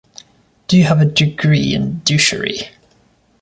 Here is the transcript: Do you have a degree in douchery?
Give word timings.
Do 0.67 0.79
you 0.79 0.85
have 0.85 0.99
a 0.99 1.05
degree 1.05 1.75
in 1.75 2.01
douchery? 2.03 2.69